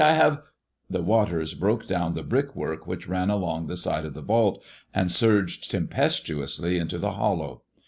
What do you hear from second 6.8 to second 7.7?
th« hollow.